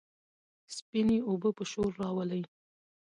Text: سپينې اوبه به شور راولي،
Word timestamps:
سپينې 0.75 1.17
اوبه 1.29 1.49
به 1.55 1.63
شور 1.71 1.91
راولي، 2.01 2.41